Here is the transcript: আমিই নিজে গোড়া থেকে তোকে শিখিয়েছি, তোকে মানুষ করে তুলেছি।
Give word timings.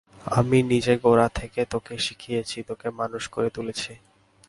আমিই 0.31 0.63
নিজে 0.63 0.93
গোড়া 0.97 1.27
থেকে 1.39 1.61
তোকে 1.65 1.93
শিখিয়েছি, 1.97 2.57
তোকে 2.63 2.87
মানুষ 2.99 3.23
করে 3.27 3.49
তুলেছি। 3.49 3.91